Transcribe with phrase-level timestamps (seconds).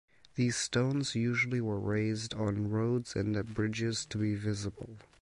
[0.33, 4.97] These stones usually were raised on roads and at bridges to be visible.